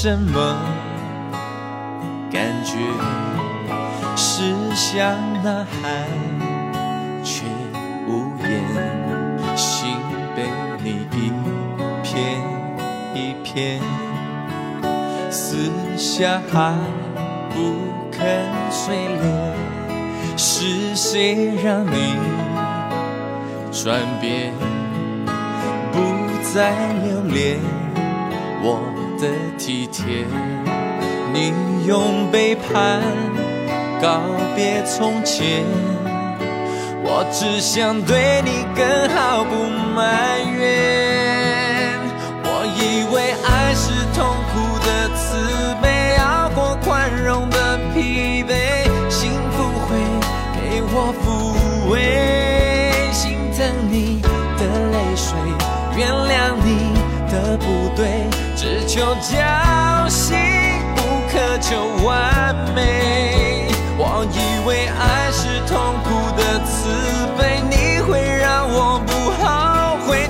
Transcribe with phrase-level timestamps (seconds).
[0.00, 0.56] 什么
[2.30, 2.76] 感觉？
[4.14, 5.10] 是想
[5.42, 6.06] 呐喊，
[7.24, 7.44] 却
[8.06, 8.62] 无言，
[9.56, 9.96] 心
[10.36, 10.44] 被
[10.84, 11.32] 你一
[12.04, 12.40] 片
[13.12, 13.80] 一片
[15.32, 16.78] 撕下，还
[17.50, 17.74] 不
[18.12, 18.22] 肯
[18.70, 19.22] 碎裂。
[20.36, 22.14] 是谁让你
[23.72, 24.54] 转变，
[25.90, 25.98] 不
[26.54, 26.70] 再
[27.02, 27.58] 留恋
[28.62, 29.07] 我？
[29.20, 29.26] 的
[29.58, 30.24] 体贴，
[31.32, 31.52] 你
[31.86, 33.02] 用背叛
[34.00, 34.20] 告
[34.54, 35.64] 别从前，
[37.02, 39.66] 我只想对你更好，不
[39.96, 41.98] 埋怨。
[42.44, 49.56] 我以为爱是痛苦的慈悲，熬过宽容的疲惫，幸福
[49.88, 49.98] 会
[50.54, 51.26] 给我抚
[51.90, 51.96] 慰，
[53.12, 54.22] 心疼你
[54.56, 55.34] 的泪水，
[55.96, 56.94] 原谅你
[57.32, 57.66] 的不
[57.96, 58.06] 对。
[58.98, 60.36] 只求侥幸，
[60.96, 63.68] 不苛求完美。
[63.96, 66.88] 我以为爱是痛苦的慈
[67.38, 70.26] 悲，你会让我不后悔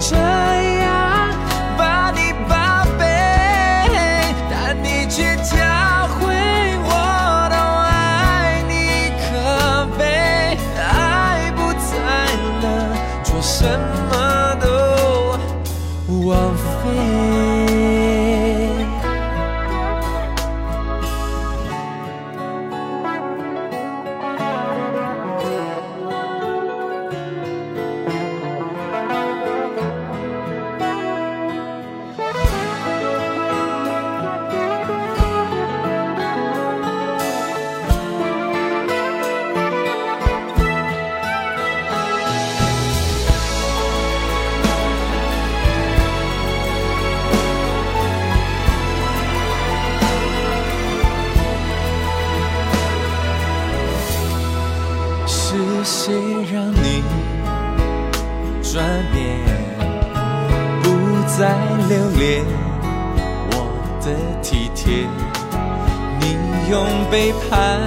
[67.10, 67.80] 背叛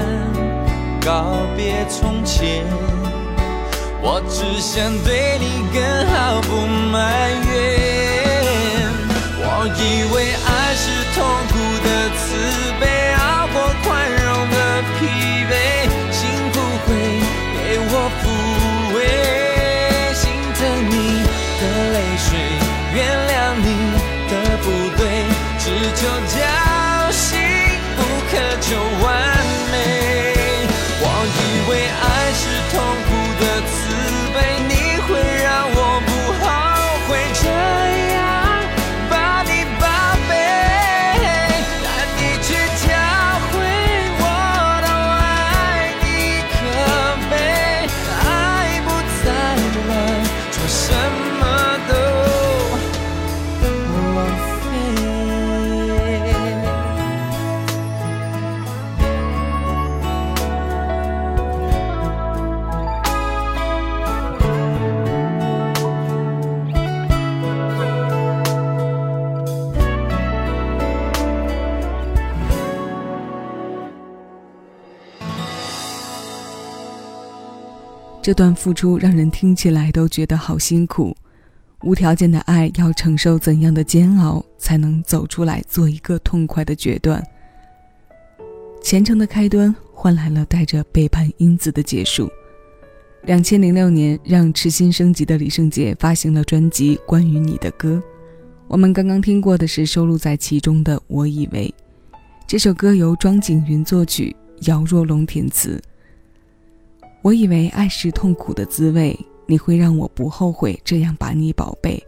[0.99, 2.65] 告别从前，
[4.01, 7.49] 我只想对你更好，不埋怨。
[9.43, 9.45] 我
[9.77, 9.79] 以
[10.11, 10.83] 为爱是
[11.13, 11.21] 痛
[78.31, 81.13] 这段付出让人听起来都觉得好辛苦，
[81.83, 87.21] 无条件的爱要承受怎样的煎熬才能走出来做一个痛快的决断？
[88.81, 92.31] 虔诚的开端换来了带着背叛因子的结束。
[93.23, 97.95] 两千零六年，让痴心升级的李圣杰发行了专辑《关于你的歌》，
[98.69, 101.67] 我们刚刚听过的是收录在其中的《我以为》，
[102.47, 105.81] 这首歌由庄景云作曲，姚若龙填词。
[107.21, 112.03] 我以为爱是痛苦的滋味，你会让我不后悔这样把你宝贝，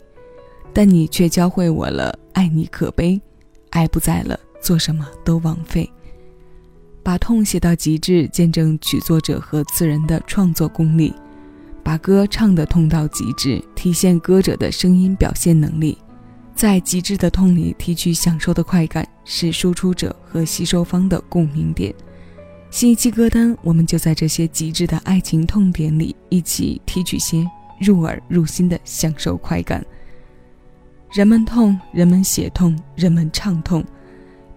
[0.74, 3.22] 但你却教会我了爱你可悲，
[3.70, 5.88] 爱不在了，做什么都枉费。
[7.04, 11.14] 把痛写到极致，见证曲作者和词人的创作功力；
[11.84, 15.98] 把歌唱得痛到极致，体现歌者的声音表现能力。
[16.56, 21.94] 在极致的痛里提取享受的快感，是输出者和吸收方的共鸣点。
[22.74, 27.48] 新一期歌单，我们就在这些极致的爱情痛点里，一起提取些
[27.80, 29.86] 入耳入心的享受快感。
[31.12, 33.86] 人们痛，人们写痛，人们唱痛，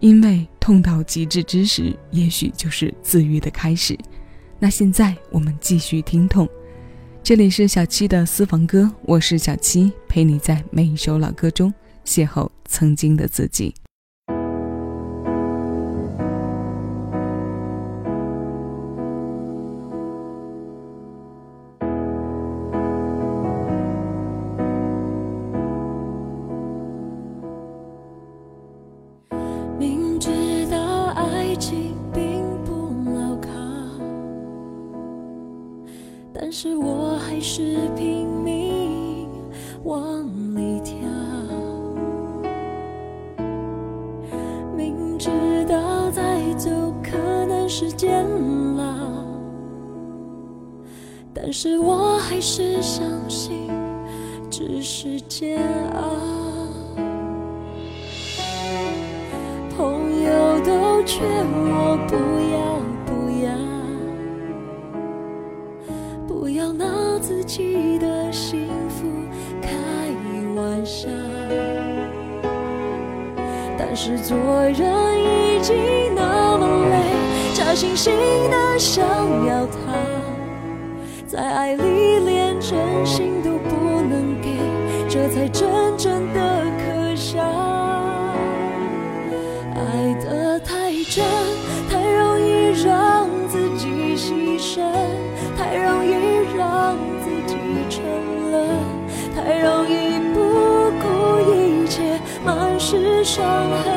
[0.00, 3.94] 因为痛到极致之时，也许就是自愈的开始。
[4.58, 6.48] 那现在我们继续听痛。
[7.22, 11.70] 这里是小七的私房歌，我是小七，陪你在每一首老歌中
[12.02, 13.74] 邂逅曾经的自己。
[47.78, 48.24] 时间
[48.74, 49.22] 了
[51.34, 53.68] 但是我还是相信，
[54.50, 55.62] 只是煎
[55.92, 56.00] 熬。
[59.76, 62.16] 朋友都劝我不
[62.54, 63.12] 要不
[63.44, 63.52] 要，
[66.26, 69.06] 不要拿自己的幸福
[69.60, 69.68] 开
[70.54, 71.10] 玩笑。
[73.76, 74.80] 但是做人
[75.20, 75.76] 已经
[77.76, 78.10] 累，假惺惺
[78.48, 79.04] 的想
[79.46, 79.76] 要他。
[81.26, 84.56] 在爱里连真心都不能给，
[85.08, 85.68] 这才真
[85.98, 87.42] 正的可笑。
[89.74, 91.22] 爱得太真，
[91.90, 94.80] 太容易让自己牺牲，
[95.58, 96.12] 太容易
[96.56, 97.56] 让自己
[97.90, 98.02] 沉
[98.50, 98.78] 沦，
[99.34, 100.40] 太容易不
[101.02, 101.04] 顾
[101.52, 103.44] 一切，满是伤
[103.84, 103.95] 痕。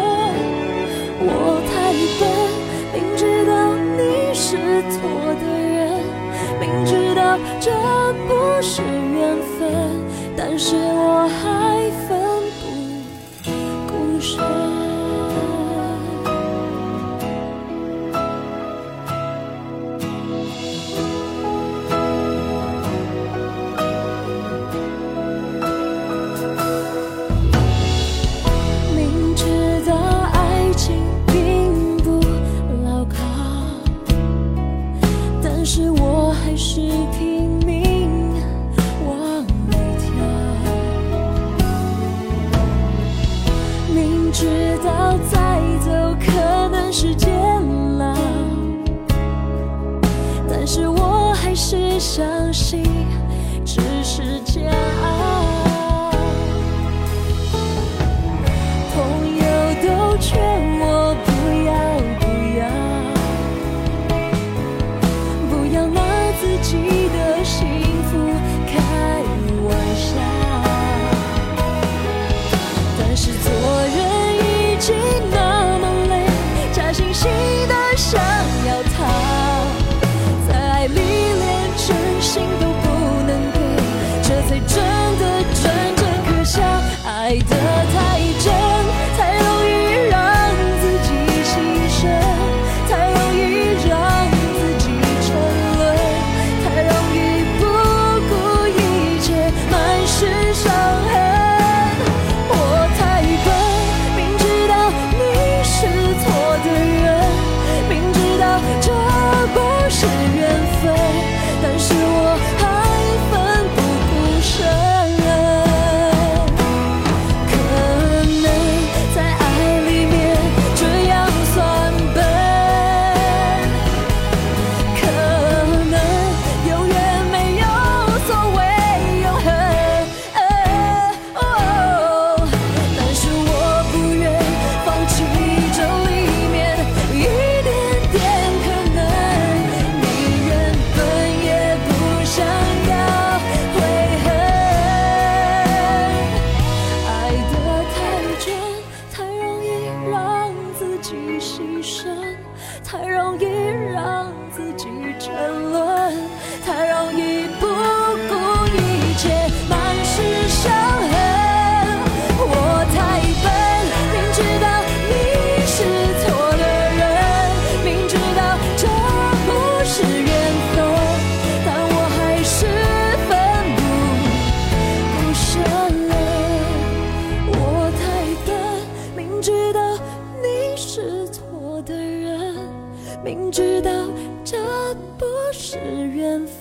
[5.01, 5.79] 我的人。
[6.59, 7.71] 明知道这
[8.27, 9.59] 不是缘分，
[10.35, 11.78] 但是我还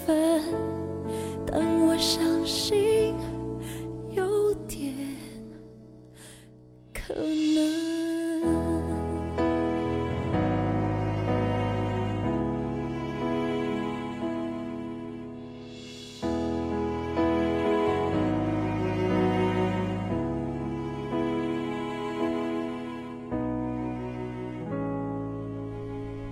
[0.08, 0.42] 分，
[1.44, 2.97] 但我相信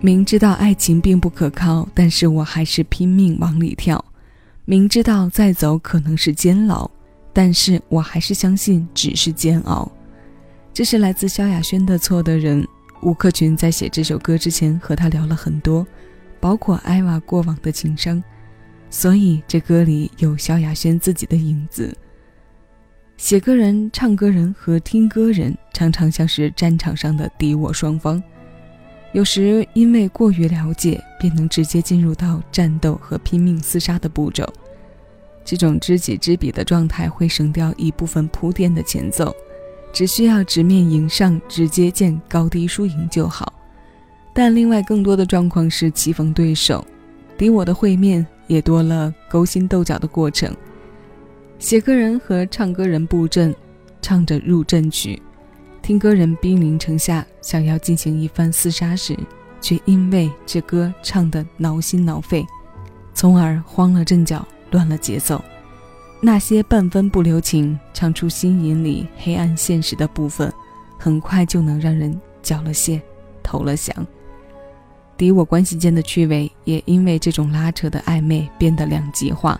[0.06, 4.04] 明知道爱情并不可靠，但是我还是拼命往里跳。
[4.64, 6.88] 明知道再走可能是监牢，
[7.32, 9.90] 但是我还是相信只是煎熬。
[10.72, 12.62] 这是来自萧亚轩的《错的人》。
[13.02, 15.84] 吴克群在写这首歌之前和他聊了很多，
[16.38, 18.22] 包括艾娃过往的情伤，
[18.88, 21.92] 所以这歌里有萧亚轩自己的影子。
[23.16, 28.22] 写歌人、唱歌人和听歌人常常像是战场上的敌我双方。
[29.16, 34.46] 有时因为过于了解，便能直接进入到战斗和拼命厮杀的步骤。
[35.42, 39.35] 这种知己知彼的状态会省掉一部分铺垫的前奏，
[39.90, 43.50] 只需要直面迎上，直接见高低输赢就好。
[44.35, 46.87] 但另外更多的状况是棋逢对手，
[47.38, 50.54] 敌我的会面也多了勾心斗角的过程。
[51.58, 53.56] 写歌人和唱歌人布阵，
[54.02, 55.18] 唱着入阵曲。
[55.87, 59.16] 听歌人兵临城下，想要进行一番厮杀时，
[59.61, 62.45] 却因为这歌唱得挠心挠肺，
[63.14, 65.40] 从而慌了阵脚，乱了节奏。
[66.21, 70.52] 那些半分不留情，唱出心隐里黑暗现实的部分，
[70.99, 73.00] 很快就能让人缴了械，
[73.40, 73.95] 投了降。
[75.16, 79.57] 敌我关系间的趣味，也因为这种拉扯的暧昧变得两极化，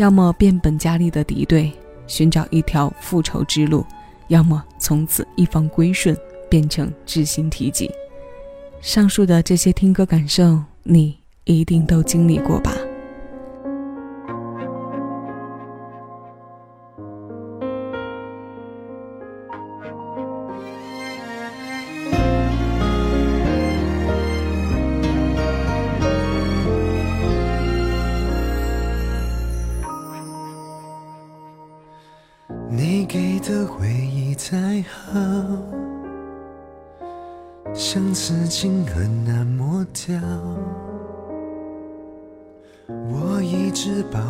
[0.00, 1.72] 要么变本加厉的敌对，
[2.08, 3.86] 寻找一条复仇之路。
[4.28, 6.16] 要么从此一方归顺，
[6.48, 7.90] 变成知心提己。
[8.80, 12.72] 上述的这些听歌感受，你一定都经历过吧？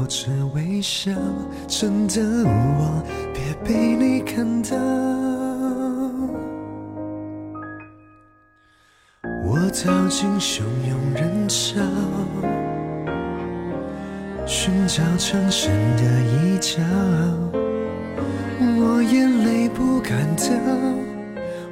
[0.05, 1.11] 保持微笑，
[1.67, 4.77] 真的我别被你看到。
[9.47, 11.81] 我逃进汹涌人潮，
[14.47, 16.83] 寻找藏身的一角。
[18.61, 20.53] 我眼泪不敢掉，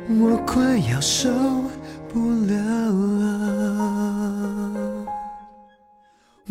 [0.09, 1.29] 我快要受
[2.09, 2.57] 不了。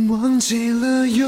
[0.10, 1.28] 忘记了有，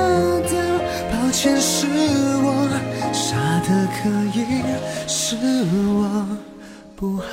[1.31, 1.87] 抱歉，是
[2.43, 2.67] 我
[3.13, 4.61] 傻的可以，
[5.07, 5.37] 是
[5.87, 6.27] 我
[6.93, 7.25] 不好。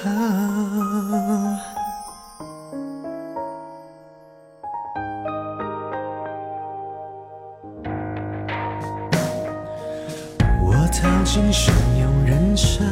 [10.63, 12.85] 我逃进汹涌人潮，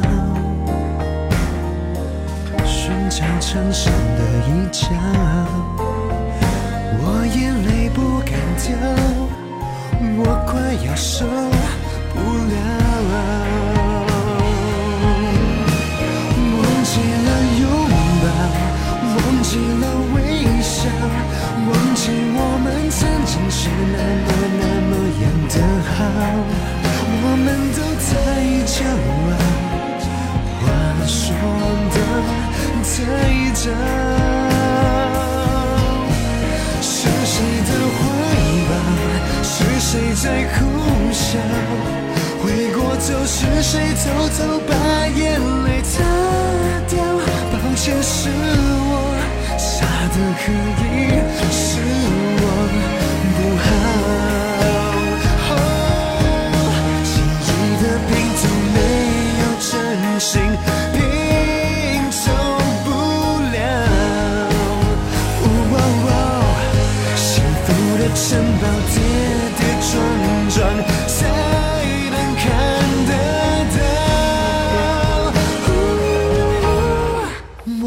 [2.64, 4.88] 寻找藏身的一角。
[6.98, 8.74] 我眼泪不敢掉，
[10.84, 12.54] 要受不了。
[16.52, 16.92] 忘记
[17.26, 17.28] 了
[17.60, 17.64] 拥
[18.22, 18.26] 抱，
[19.16, 20.16] 忘记了微
[20.62, 20.76] 笑，
[21.68, 22.02] 忘记
[22.34, 23.00] 我们曾
[42.42, 44.04] 回过头，是谁偷
[44.36, 44.72] 偷把
[45.08, 45.20] 眼
[45.64, 45.94] 泪擦
[46.88, 46.94] 掉？
[47.52, 48.92] 抱歉，是我
[49.58, 49.74] 傻
[50.12, 50.44] 得可
[50.82, 50.96] 以，
[51.50, 51.64] 是
[52.42, 52.44] 我
[53.36, 53.66] 不好。
[57.04, 57.06] 记
[57.52, 58.40] 忆的拼图
[58.74, 58.76] 没
[59.40, 59.70] 有真
[60.20, 60.30] 心
[60.92, 60.96] 拼
[62.10, 62.14] 凑
[62.84, 62.86] 不
[63.52, 63.56] 了，
[67.16, 67.24] 幸
[67.64, 67.66] 福
[67.98, 68.24] 的的城
[68.60, 68.64] 堡
[69.86, 69.94] 跌跌撞
[70.50, 70.58] 撞
[71.06, 71.16] 才
[72.10, 72.44] 能看
[73.06, 73.10] 得
[73.76, 73.78] 到。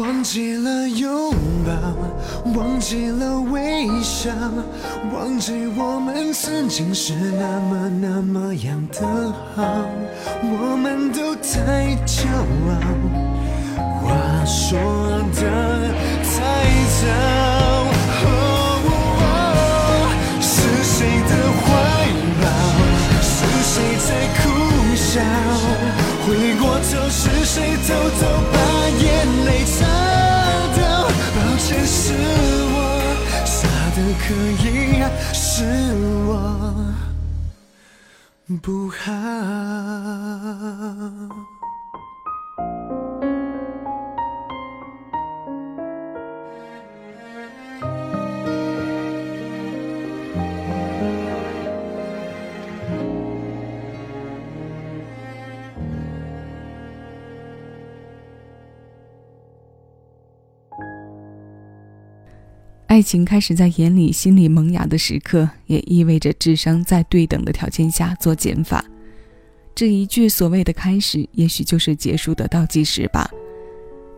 [0.22, 1.34] 记了拥
[1.66, 1.70] 抱，
[2.58, 4.30] 忘记了微笑，
[5.12, 8.98] 忘记我们曾经是那么那么样的
[9.54, 9.62] 好，
[10.42, 12.26] 我们都太骄
[12.66, 12.72] 傲。
[14.00, 14.14] 话
[14.46, 14.78] 说
[15.34, 15.40] 的
[16.24, 16.32] 太
[17.00, 17.02] 早，
[20.40, 20.48] 是
[20.82, 21.49] 谁的？
[23.72, 24.10] 谁在
[24.42, 24.42] 苦
[24.96, 25.22] 笑？
[26.26, 27.54] 回过头，是谁
[27.86, 28.22] 偷偷
[28.52, 28.58] 把
[28.98, 29.06] 眼
[29.44, 29.78] 泪擦
[30.74, 30.82] 掉？
[31.06, 32.02] 抱歉，是
[32.72, 32.74] 我
[33.44, 33.58] 傻
[33.94, 34.34] 的可
[34.66, 34.66] 以，
[35.32, 35.38] 是
[36.26, 36.30] 我
[38.60, 38.98] 不好。
[62.90, 68.84] 爱情开始在眼里、心里萌芽的时刻，也意味着智商在对等的条件下做减法。
[69.76, 73.30] 这一句所谓的开始，也许就是结束的倒计时吧。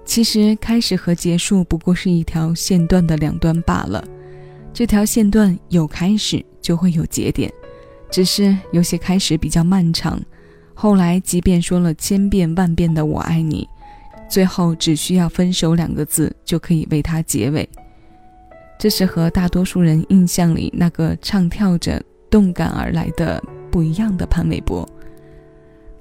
[0.06, 4.02] 其实，开始和结束不过是一条线段的两端罢了。
[4.72, 7.52] 这条线段有开始，就会有节点，
[8.10, 10.18] 只是有些开始比较漫长，
[10.72, 13.68] 后来即便说了千遍万遍的“我爱你”，
[14.30, 17.68] 最后只需要“分手”两个字就可以为它结尾。
[18.82, 23.40] 这是和大多数人印象里那个唱跳着动感而来的
[23.70, 24.84] 不一样的潘玮柏。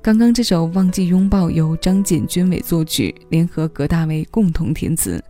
[0.02, 5.24] 刚刚这首《忘记拥抱》由张简君伟作曲，联合葛大为共同填词，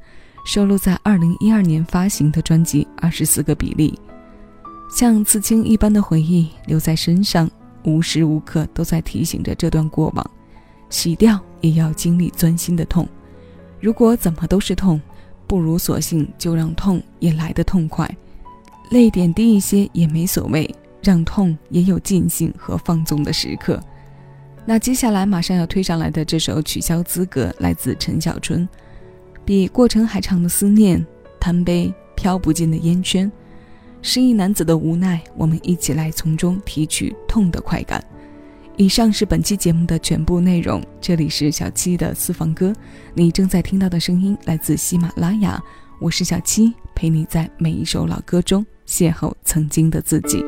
[0.45, 3.99] 收录在2012年发行的专辑《二十四个比例》。
[4.97, 7.51] 像刺青一般的回忆留在身上，
[7.83, 10.31] 无时无刻都在提醒着这段过往。
[10.89, 13.05] 洗掉也要经历钻心的痛。
[13.81, 15.01] 如果怎么都是痛。
[15.51, 18.09] 不如索性就让痛也来得痛快，
[18.91, 23.77] 泪点低一些也没所谓，让痛也有尽兴和放纵的时刻。
[24.65, 28.65] 那接下来马上要推上来的这首《取消资格》，来自陈小春。
[29.43, 31.05] 比过程还长的思念，
[31.37, 33.29] 贪杯飘不尽的烟圈，
[34.01, 38.01] 失意男子的无奈，我们一起来从中提取痛的快感。
[38.81, 40.83] 以上是本期节目的全部内容。
[40.99, 42.73] 这里是小七的私房歌，
[43.13, 45.61] 你正在听到的声音来自喜马拉雅。
[45.99, 50.43] 我是小七，陪你在每一首老歌中邂逅曾经的自己。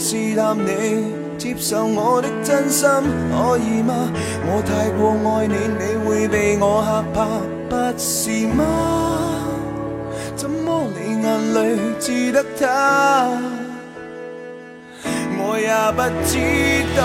[0.00, 2.88] 试探你，接受我的真心，
[3.30, 4.10] 可以吗？
[4.46, 7.26] 我太过爱你，你会被我吓怕，
[7.68, 8.64] 不是吗？
[10.34, 13.28] 怎么你眼里只得他？
[15.38, 16.32] 我也不知
[16.96, 17.00] 道，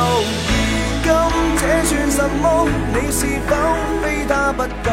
[1.04, 1.12] 如今
[1.60, 2.44] 这算什么？
[2.94, 3.52] 你是否
[4.02, 4.88] 非他不嫁？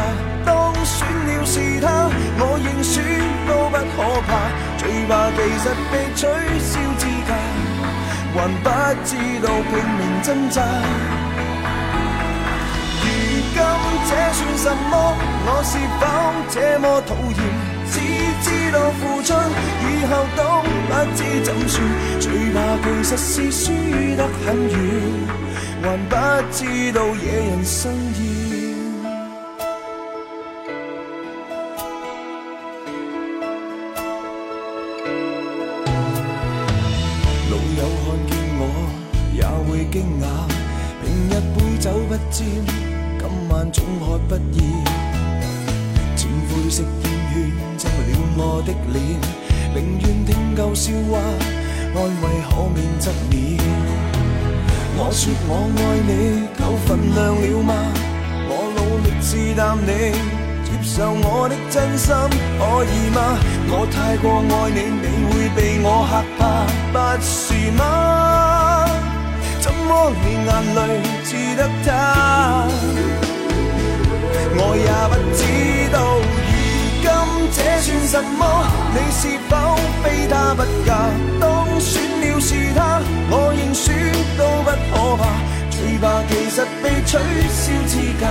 [0.45, 2.99] 当选了是他，我认输
[3.47, 4.29] 都不可怕。
[4.77, 6.27] 最怕其实被取
[6.59, 6.71] 消
[8.33, 8.67] 还不
[9.05, 10.61] 知道拼命挣扎。
[13.01, 13.05] 如
[13.53, 13.57] 今
[14.09, 14.93] 这算什么？
[15.45, 16.01] 我是否
[16.49, 17.39] 这么讨厌？
[17.93, 17.95] 只
[18.41, 19.29] 知道付出，
[19.83, 20.39] 以后都
[20.87, 21.75] 不知怎算。
[22.19, 23.71] 最怕其实是输
[24.17, 24.73] 得很远，
[25.83, 26.11] 还不
[26.51, 26.57] 知
[26.91, 28.32] 道惹人生厌。
[44.27, 44.63] 不厌。
[46.15, 47.41] 浅灰色烟圈
[47.77, 47.91] 浸了。
[48.35, 48.97] 我的脸，
[49.75, 51.19] 宁愿听够笑话，
[51.93, 53.33] 安慰可免则免。
[54.97, 57.71] 我说我爱你，够分量了吗？
[58.49, 59.87] 我努力试探你，
[60.63, 62.09] 接受我的真心，
[62.57, 63.37] 可以吗？
[63.69, 66.41] 我太过爱你，你会被我吓怕，
[66.91, 67.81] 不是吗？
[69.61, 70.79] 怎么你眼泪
[71.23, 71.91] 只得他？
[74.55, 75.41] 我也不知
[75.91, 75.95] 道，
[77.01, 77.07] 如今
[77.51, 78.41] 这算什么？
[78.93, 79.51] 你是否
[80.03, 80.89] 非他不嫁？
[81.39, 81.43] 当
[81.79, 81.91] 选
[82.21, 83.91] 了是他，我认输
[84.37, 85.21] 都不可怕，
[85.69, 87.11] 最怕其实被取
[87.49, 88.23] 消资格，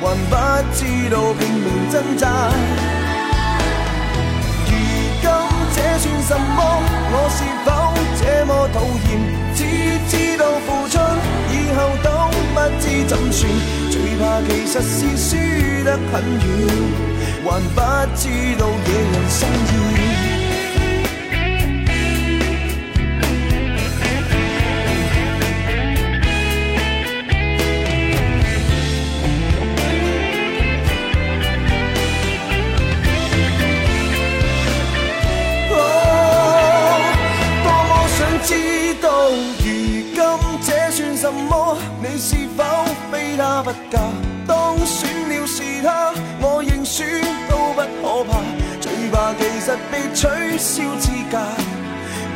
[0.00, 0.34] 还不
[0.74, 0.78] 知
[1.10, 2.24] 道拼命挣扎。
[4.66, 4.72] 如
[5.20, 5.24] 今
[5.74, 6.58] 这算什么？
[7.12, 7.68] 我是否
[8.18, 8.76] 这么讨
[9.08, 9.10] 厌？
[9.54, 9.60] 只
[10.08, 10.94] 知道付出，
[11.50, 12.08] 以后都
[12.56, 13.38] 不知怎算。
[13.90, 15.36] 最怕其实是输
[15.84, 16.44] 得很远，
[17.44, 17.78] 还不
[18.16, 18.22] 知
[18.58, 19.46] 道野人心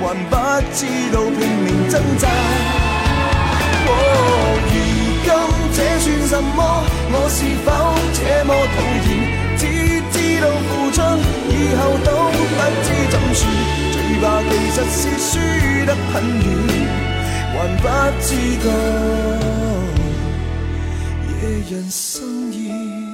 [0.01, 0.35] 还不
[0.73, 0.79] 知
[1.13, 2.25] 道拼命挣扎。
[3.87, 3.93] 哦，
[4.67, 4.75] 如
[5.25, 5.29] 今
[5.75, 6.59] 这算什么？
[7.13, 7.69] 我是否
[8.17, 9.09] 这么讨厌？
[9.61, 9.63] 只
[10.11, 10.99] 知道付出，
[11.51, 12.39] 以後都不
[12.83, 13.41] 知怎算。
[13.93, 15.31] 最怕其實是輸
[15.85, 16.43] 得很遠，
[17.53, 17.85] 還不
[18.21, 18.29] 知
[18.65, 18.67] 道
[21.29, 21.31] 野
[21.71, 23.10] 人心意。